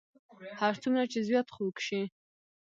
[0.59, 2.01] هر څومره چې زیات خوږ شي.